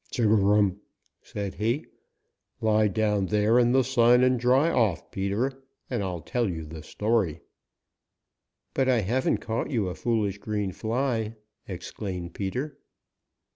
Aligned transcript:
"Chug 0.09 0.25
a 0.31 0.35
rum!" 0.35 0.81
said 1.21 1.53
he. 1.53 1.85
"Lie 2.59 2.87
down 2.87 3.27
there 3.27 3.59
in 3.59 3.71
the 3.71 3.83
sun 3.83 4.23
and 4.23 4.39
dry 4.39 4.71
off, 4.71 5.11
Peter, 5.11 5.63
and 5.91 6.01
I'll 6.01 6.21
tell 6.21 6.49
you 6.49 6.65
the 6.65 6.81
story." 6.81 7.41
"But 8.73 8.89
I 8.89 9.01
haven't 9.01 9.41
caught 9.41 9.69
you 9.69 9.89
a 9.89 9.93
foolish 9.93 10.39
green 10.39 10.71
fly!" 10.71 11.35
exclaimed 11.67 12.33
Peter. 12.33 12.79